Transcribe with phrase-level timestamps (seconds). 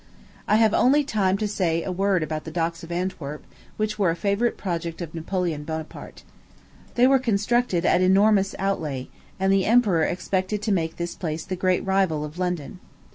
[0.47, 3.43] I have only time left to say a word about the docks of Antwerp,
[3.77, 6.23] which were a favorite project of Napoleon Bonaparte.
[6.95, 9.09] They were constructed at an enormous outlay;
[9.39, 12.79] and the emperor expected to make this place the great rival of London.